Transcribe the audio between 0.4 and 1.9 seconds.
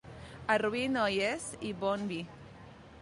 A Rubí, noies i